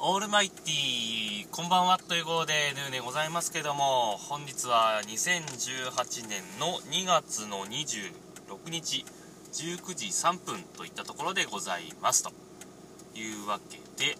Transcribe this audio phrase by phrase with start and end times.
[0.00, 9.04] オールマイティーこんばんはということでヌーでございますけども本日は2018年の2月の26日
[9.52, 12.30] 19時3分といったところでございますと。
[13.16, 14.16] いうわけで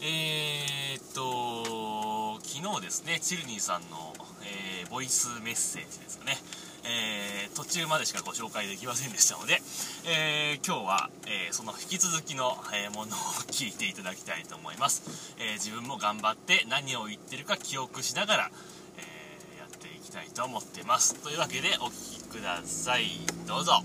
[0.00, 4.12] えー、っと昨日ですねチルニーさんの、
[4.42, 6.36] えー、ボイスメッセージですかね。
[6.84, 9.60] えー、途中までしかご紹介できませんでしたので、
[10.06, 13.18] えー、今日は、えー、その引き続きの、えものを
[13.48, 18.50] 聞いていただきたいと思います、え自分も頑張って何を言ってるか記憶しながら、
[18.98, 21.14] えやっていきたいと思ってます。
[21.22, 23.04] というわけでお聴きください。
[23.46, 23.82] どうぞ。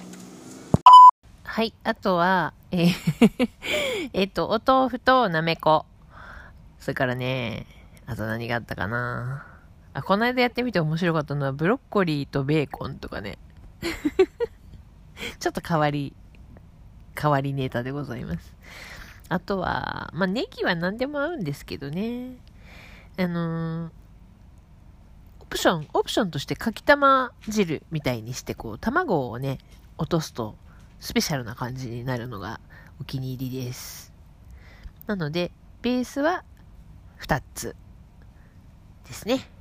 [1.43, 3.49] はい、あとは、えー
[4.13, 5.85] えっと、お豆腐となめこ。
[6.79, 7.65] それからね、
[8.05, 9.48] あと何があったかな。
[9.99, 13.37] あ、この間やってみて面白かったのは、ブロッコリーとベーコンとかね。
[15.39, 16.13] ちょっと変わり、
[17.19, 18.55] 変わりネタでございます。
[19.27, 22.35] あとは、まあ、ネギは何でも合うんですけどね。
[23.17, 23.91] あのー、
[25.41, 29.57] オプション、オプションとしてかきたま汁みたいにして、こう、卵をね、
[29.97, 30.55] 落とすと、
[30.99, 32.59] スペシャルな感じになるのが
[33.01, 34.13] お気に入りです。
[35.07, 36.43] なので、ベースは
[37.19, 37.75] 2つ
[39.05, 39.58] ですね。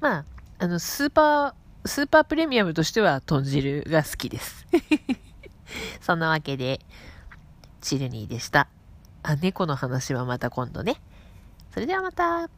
[0.00, 0.24] まあ、
[0.58, 4.66] あの、スーパー、スーパープレミアムとしては豚汁が好きです。
[6.00, 6.80] そんなわけで、
[7.80, 8.68] チルニーでした。
[9.22, 11.00] あ、猫の話はまた今度ね。
[11.72, 12.48] それではまた。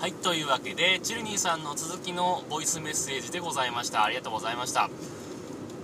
[0.00, 4.04] はい、というわけで、チルニーさんの続きのボイスメッセージでございました。
[4.04, 4.88] ありがとうございました。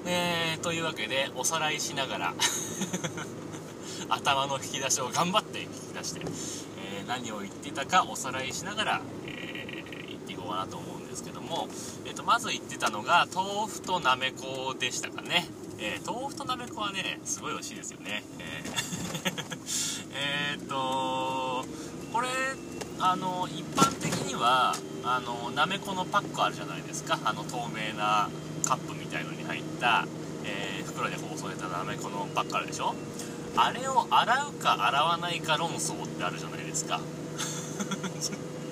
[0.06, 2.34] えー、というわけで、おさらいしながら
[4.08, 9.04] 頭の引き出しを頑張って引き出して、えー、何を言っていたかおさらいしながら、こ
[10.46, 11.68] うかなと思うんですけども、
[12.04, 15.46] えー、とまず言ってたのが豆腐となめこでしたかね、
[15.78, 18.22] えー、豆腐となめこはねすごい美味しいですよね。
[18.38, 19.66] えー
[20.56, 21.64] っと
[22.12, 22.28] これ
[22.98, 27.18] あの一般的にはあのなめこのパックあるじゃないですか。
[27.24, 28.28] あの透明な
[28.64, 30.06] カップみたいのに入った、
[30.44, 32.94] えー、袋で包装されたなめこのパックあるでしょ。
[33.56, 37.00] あれを洗うか洗わないか論争ってあるじゃないですか。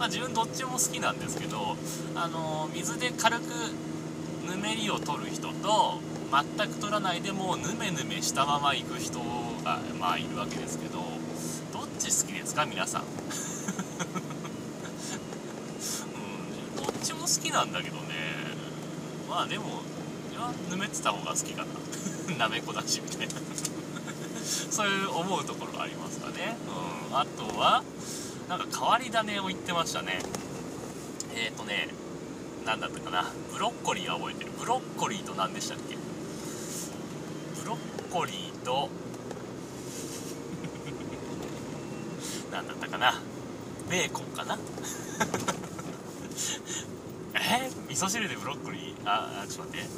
[0.00, 1.76] まあ、自分どっちも好きなんですけど、
[2.16, 3.42] あの水で軽く
[4.48, 6.00] ぬめりを取る人と
[6.56, 9.18] 全く取らないでもぬめぬめしたまま行く人
[9.62, 11.00] が、まあ、いるわけですけど
[11.74, 12.64] どっち好きですか？
[12.64, 13.08] 皆さん、うん、
[16.82, 18.00] どっちも好きなんだけどね。
[19.28, 19.82] まあでも
[20.70, 21.68] ぬめてた方が好きかな。
[22.38, 23.34] なめこだしみたいな。
[24.70, 26.56] そういう思うところがありますかね、
[27.10, 27.82] うん、あとは
[28.50, 30.18] なんか変わり種を言ってましたね。
[31.36, 31.86] えっ、ー、とね
[32.66, 33.30] 何だったかな。
[33.52, 34.50] ブロッコリーは覚えてる。
[34.58, 35.94] ブロッコリーと何でしたっけ？
[37.62, 37.78] ブロッ
[38.10, 38.88] コリーと
[42.50, 43.22] 何だったかな。
[43.88, 44.58] ベーコンかな。
[47.34, 48.96] えー、味噌汁でブロッコリー？
[49.08, 49.88] ああちょっと待って。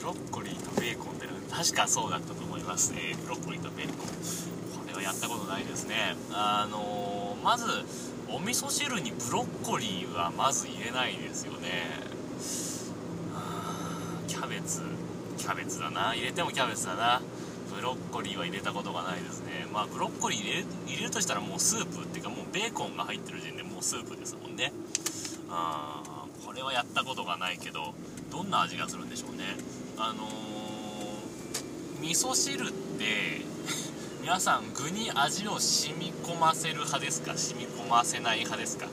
[0.00, 3.14] ブロッコリーとベーコンって確かそうだったと思いますね。
[3.22, 3.96] ブロッコリーとベーコン。
[3.98, 6.16] これはやったことないですね。
[6.32, 7.66] あのーまず
[8.28, 11.68] お味噌汁にブロッコリーはまず入れないですよね。
[14.28, 14.80] キャベツ。
[15.36, 16.14] キャベツだな。
[16.14, 17.20] 入れてもキャベツだな。
[17.74, 19.66] ブロッコリーは入れたことがないですね。
[19.72, 24.72] まあブロッコリー入れる入れるとしたらもうスープっていうかもうベーコンが入ってる時点でもうスープですもんね。
[25.50, 27.92] あこれはやったことがないけど
[28.30, 29.44] どんな味がするんでしょうね。
[29.98, 30.30] あのー、
[32.02, 33.42] 味噌汁って
[34.22, 37.36] 皆さん具に味を染み込ませる派ですか？
[37.36, 38.86] 染み込ませない派ですか？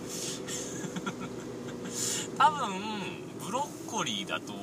[2.37, 2.69] 多分
[3.45, 4.53] ブロッコリーだと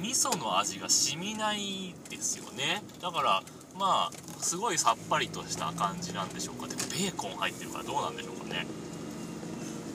[0.00, 2.82] 味噌の味が染みないですよね。
[3.02, 3.42] だから
[3.78, 6.68] まあすごいさっぱりとした感じなんでしょうか。
[6.68, 8.66] でもベーコン入ってるからどうなんでしょうかね。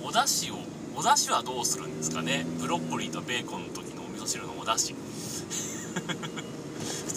[0.03, 0.59] お出汁を
[0.95, 2.45] お出汁はどうするんですかね？
[2.59, 4.95] ブロッコリーとベーコンの時のお味噌汁のお出汁。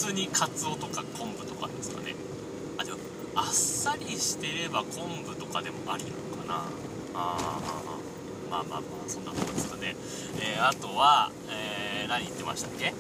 [0.05, 2.15] 通にカツオとか昆布とかですかね。
[2.77, 2.99] あでも
[3.35, 6.65] あっさりしてれば昆布とかでもありなのかな。
[7.15, 9.97] あーまあまあまあそんなとこですかね、
[10.41, 12.93] えー、あとは、えー、何言ってましたっけ？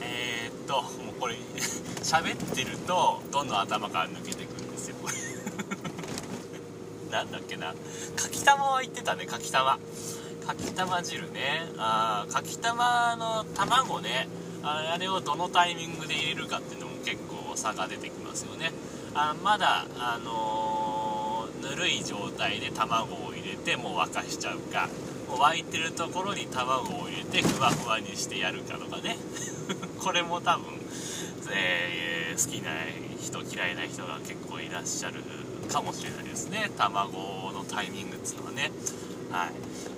[0.00, 1.34] えー、っともうこれ
[2.04, 4.96] 喋ってるとどんどん頭から抜けてくんですよ。
[5.02, 5.14] こ れ
[7.10, 7.74] なんだっけな。
[8.14, 9.80] かきたまは言ってたねかきたま
[10.46, 11.68] かきたま汁ね。
[11.78, 14.28] あかきたまの卵ね。
[14.64, 18.72] あれをどのタイミングで入れるかっていうのも結構差が出てきますよね。
[19.14, 24.88] あまだ、あのー、ぬるい状態で卵を入れてもう沸かしちゃうか
[25.28, 29.16] もう沸いてるところに卵を入れてふわふわにしてやるかとかね。
[30.02, 30.64] これも多分
[31.52, 32.70] えー好きな
[33.20, 35.22] 人嫌いな人が結構いらっしゃる
[35.70, 36.70] かもしれないですね。
[36.76, 37.12] 卵
[37.52, 38.72] のタイミングっつうのはね。
[39.30, 39.50] はい。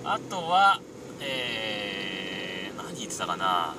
[0.03, 0.79] あとは
[1.19, 3.73] えー、何言ってたかな。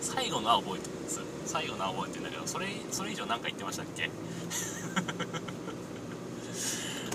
[0.00, 4.04] 最後のは覚えてるんです最後のは覚えてるんだけどそれそれ以上何か言ってましたっけ？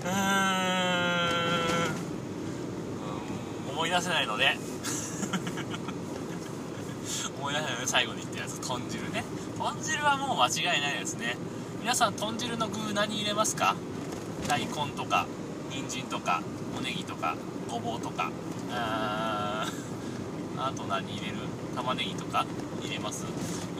[0.05, 0.11] うー
[3.71, 3.71] ん。
[3.71, 4.57] 思い出せないので
[7.39, 8.59] 思い出せないので最後に言ったやつ。
[8.61, 9.23] 豚汁ね。
[9.57, 11.35] 豚汁はもう間違いないですね。
[11.81, 13.75] 皆さん豚汁の具何入れますか？
[14.47, 15.25] 大根とか
[15.71, 16.41] 人参とか
[16.77, 17.35] おネギとか
[17.69, 18.31] ごぼうとか。
[18.71, 21.37] あーあと何入れる？
[21.75, 22.45] 玉ねぎとか
[22.81, 23.25] 入れます。
[23.25, 23.27] う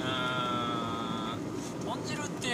[0.01, 1.85] ーん。
[1.85, 2.47] 豚汁って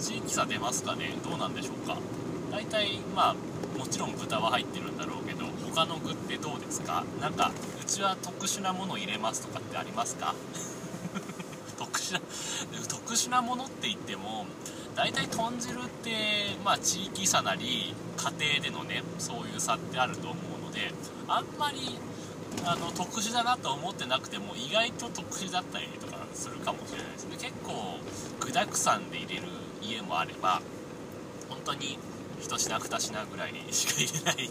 [0.00, 1.10] 地域差出ますかね？
[1.28, 1.96] どうなんでしょうか？
[2.50, 5.44] 大体まあもちろん豚は入ってるんだろうけど
[5.74, 7.04] 他の具ってどうですか？
[7.20, 7.50] なんか
[7.80, 10.34] うちは特殊なもの入れますとかってありますか？
[11.78, 12.20] 特殊な
[12.88, 14.46] 特殊なものって言っても
[14.94, 20.92] 大体豚汁ってまあ地域差なり家庭でのねそういう差ってあると思うので
[21.26, 21.98] あんまり
[22.64, 27.36] あの特殊だなと思ってなくても意外と特殊だったりとかするかもしれないですね。
[27.38, 27.98] 結構
[28.40, 29.48] 具沢山で入れる
[29.82, 30.62] 家もあれば
[31.48, 31.98] 本当に
[32.40, 34.50] 1品2品ぐらいしか入れない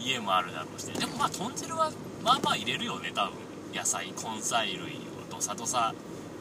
[0.00, 0.86] 家もあるだろうし。
[0.86, 1.90] ねでもまあ豚汁は
[2.22, 3.32] まあまあ入れるよね多分。
[3.74, 5.94] 野菜根菜類をどさどさ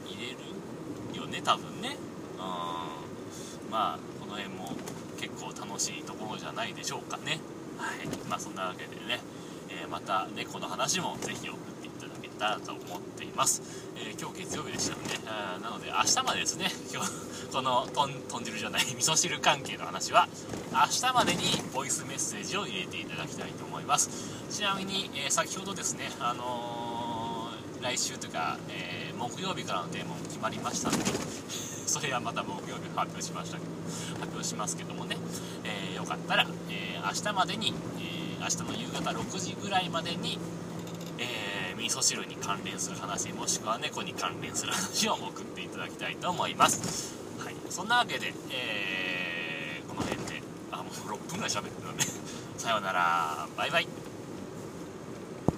[0.06, 1.98] 入れるよね多分ね。
[2.38, 3.72] うん。
[3.72, 4.72] まあこの辺も
[5.20, 7.40] 結構楽しいところじゃないでしょうかね。
[7.78, 8.08] はい。
[8.30, 13.62] まあそんなわけでね、ーまた猫の話もぜひ送っていただけたらと思っています、
[13.96, 17.12] えー今日月曜日でしたので、あなので明日までですね 今日
[17.52, 20.28] この豚豚汁じゃない味噌汁関係の話は
[20.72, 21.44] 明日までに
[21.74, 24.10] ボイスメッセージを入れていただきたいと思います。
[24.50, 31.04] ちなみに、えー先ほどですねあのー来週というか、えー木曜日からのテーマも決まりましたので
[31.88, 35.18] それはまた木曜日発表しましたけど発表しますけどもね、
[35.64, 40.40] えーよかったら、えー明日までに、えー明日の夕方6時ぐらいまでに、
[41.18, 47.16] えー味噌汁に関連する話もしくは猫に関連する話を送っていただきたいと思います。
[47.38, 47.56] はい。
[47.70, 50.42] そんなわけで、えーこの辺で
[50.72, 52.04] あもう6分ぐらい喋ってるので
[52.58, 53.48] さようなら。
[53.56, 53.88] バイバイ。